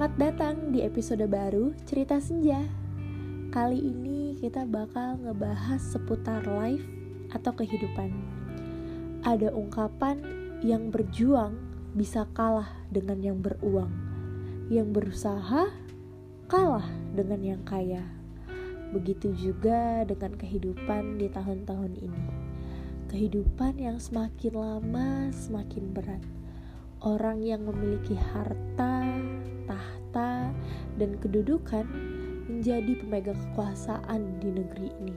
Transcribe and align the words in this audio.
Selamat 0.00 0.32
datang 0.32 0.72
di 0.72 0.80
episode 0.80 1.28
baru 1.28 1.76
Cerita 1.84 2.16
Senja. 2.24 2.64
Kali 3.52 3.76
ini 3.76 4.32
kita 4.40 4.64
bakal 4.64 5.20
ngebahas 5.20 5.76
seputar 5.76 6.40
life 6.48 6.88
atau 7.36 7.52
kehidupan. 7.52 8.08
Ada 9.28 9.52
ungkapan 9.52 10.24
yang 10.64 10.88
berjuang 10.88 11.52
bisa 11.92 12.24
kalah 12.32 12.72
dengan 12.88 13.20
yang 13.20 13.44
beruang. 13.44 13.92
Yang 14.72 14.88
berusaha 14.88 15.68
kalah 16.48 16.88
dengan 17.12 17.44
yang 17.44 17.62
kaya. 17.68 18.00
Begitu 18.96 19.36
juga 19.36 20.08
dengan 20.08 20.32
kehidupan 20.32 21.20
di 21.20 21.28
tahun-tahun 21.28 21.92
ini. 22.00 22.24
Kehidupan 23.12 23.76
yang 23.76 24.00
semakin 24.00 24.52
lama 24.56 25.28
semakin 25.28 25.92
berat. 25.92 26.24
Orang 27.04 27.44
yang 27.44 27.68
memiliki 27.68 28.16
harta, 28.16 29.04
tahta, 29.70 30.50
dan 30.98 31.14
kedudukan 31.22 31.86
menjadi 32.50 32.98
pemegang 32.98 33.38
kekuasaan 33.38 34.42
di 34.42 34.50
negeri 34.50 34.90
ini. 34.98 35.16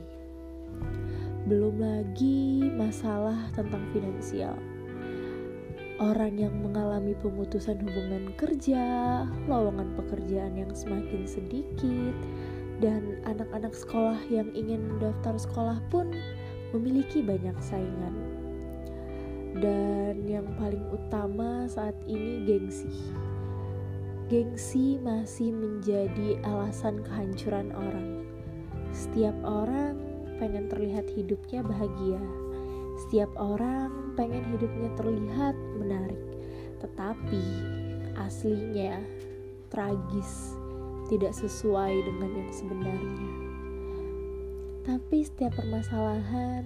Belum 1.49 1.81
lagi 1.81 2.69
masalah 2.77 3.49
tentang 3.57 3.81
finansial. 3.89 4.53
Orang 5.97 6.37
yang 6.37 6.53
mengalami 6.61 7.17
pemutusan 7.19 7.81
hubungan 7.81 8.33
kerja, 8.37 8.85
lowongan 9.49 9.93
pekerjaan 9.97 10.53
yang 10.57 10.71
semakin 10.73 11.25
sedikit, 11.25 12.15
dan 12.81 13.21
anak-anak 13.25 13.73
sekolah 13.73 14.19
yang 14.29 14.49
ingin 14.53 14.81
mendaftar 14.93 15.37
sekolah 15.37 15.77
pun 15.89 16.13
memiliki 16.73 17.21
banyak 17.21 17.55
saingan. 17.61 18.15
Dan 19.53 20.25
yang 20.25 20.49
paling 20.57 20.81
utama 20.89 21.69
saat 21.69 21.93
ini 22.09 22.41
gengsi 22.41 22.89
Gengsi 24.33 24.97
masih 24.97 25.53
menjadi 25.53 26.41
alasan 26.41 27.05
kehancuran 27.05 27.69
orang. 27.69 28.25
Setiap 28.89 29.37
orang 29.45 29.93
pengen 30.41 30.73
terlihat 30.73 31.05
hidupnya 31.13 31.61
bahagia. 31.61 32.17
Setiap 33.05 33.29
orang 33.37 34.17
pengen 34.17 34.41
hidupnya 34.57 34.89
terlihat 34.97 35.53
menarik. 35.77 36.17
Tetapi 36.81 37.45
aslinya 38.17 39.05
tragis, 39.69 40.57
tidak 41.13 41.37
sesuai 41.37 41.93
dengan 41.93 42.33
yang 42.33 42.49
sebenarnya. 42.49 43.29
Tapi 44.81 45.29
setiap 45.29 45.61
permasalahan 45.61 46.65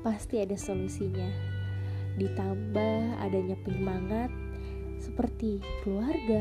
pasti 0.00 0.40
ada 0.40 0.56
solusinya. 0.56 1.28
Ditambah 2.16 3.20
adanya 3.20 3.60
penyemangat 3.68 4.32
seperti 4.96 5.60
keluarga, 5.84 6.40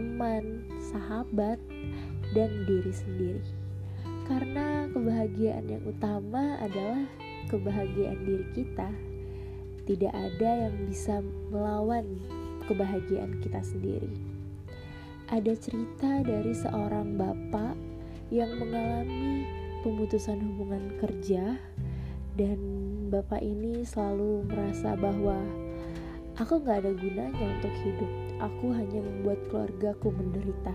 teman, 0.00 0.64
sahabat, 0.80 1.60
dan 2.32 2.48
diri 2.64 2.88
sendiri. 2.88 3.44
Karena 4.24 4.88
kebahagiaan 4.88 5.68
yang 5.68 5.84
utama 5.84 6.56
adalah 6.64 7.04
kebahagiaan 7.52 8.24
diri 8.24 8.46
kita. 8.56 8.88
Tidak 9.84 10.08
ada 10.08 10.50
yang 10.70 10.76
bisa 10.88 11.20
melawan 11.52 12.16
kebahagiaan 12.64 13.44
kita 13.44 13.60
sendiri. 13.60 14.08
Ada 15.28 15.52
cerita 15.60 16.24
dari 16.24 16.56
seorang 16.56 17.20
bapak 17.20 17.76
yang 18.32 18.56
mengalami 18.56 19.44
pemutusan 19.84 20.40
hubungan 20.40 20.96
kerja 20.96 21.60
dan 22.38 22.58
bapak 23.10 23.42
ini 23.42 23.82
selalu 23.82 24.46
merasa 24.46 24.94
bahwa 24.94 25.36
aku 26.38 26.62
gak 26.62 26.86
ada 26.86 26.94
gunanya 26.94 27.46
untuk 27.58 27.74
hidup 27.82 28.29
aku 28.40 28.72
hanya 28.72 29.04
membuat 29.04 29.44
keluargaku 29.52 30.08
menderita. 30.10 30.72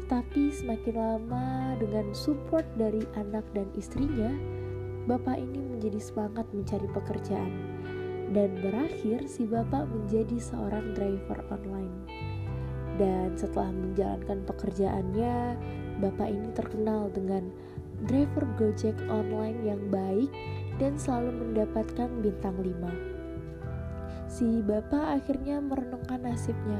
Tetapi 0.00 0.48
semakin 0.54 0.96
lama 0.96 1.76
dengan 1.76 2.14
support 2.16 2.64
dari 2.78 3.04
anak 3.18 3.44
dan 3.52 3.68
istrinya, 3.76 4.32
bapak 5.04 5.36
ini 5.36 5.60
menjadi 5.60 6.00
semangat 6.00 6.48
mencari 6.54 6.88
pekerjaan. 6.94 7.52
Dan 8.32 8.56
berakhir 8.62 9.28
si 9.28 9.44
bapak 9.44 9.84
menjadi 9.90 10.38
seorang 10.40 10.96
driver 10.96 11.44
online. 11.52 11.92
Dan 12.96 13.36
setelah 13.36 13.68
menjalankan 13.74 14.48
pekerjaannya, 14.48 15.36
bapak 16.00 16.28
ini 16.30 16.48
terkenal 16.56 17.12
dengan 17.12 17.50
driver 18.06 18.46
Gojek 18.56 18.94
online 19.10 19.58
yang 19.66 19.82
baik 19.90 20.30
dan 20.78 20.94
selalu 20.94 21.34
mendapatkan 21.42 22.10
bintang 22.22 22.54
5 22.62 23.17
si 24.28 24.60
bapak 24.60 25.24
akhirnya 25.24 25.58
merenungkan 25.58 26.20
nasibnya. 26.20 26.78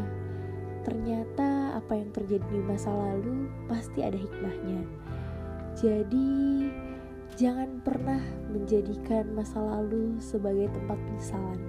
Ternyata 0.85 1.81
apa 1.81 1.97
yang 1.97 2.13
terjadi 2.13 2.45
di 2.49 2.61
masa 2.61 2.93
lalu 2.93 3.49
pasti 3.67 4.05
ada 4.05 4.17
hikmahnya. 4.17 4.85
Jadi, 5.75 6.29
jangan 7.35 7.81
pernah 7.81 8.21
menjadikan 8.53 9.33
masa 9.33 9.59
lalu 9.59 10.21
sebagai 10.21 10.69
tempat 10.77 10.97
penyesalan. 11.09 11.61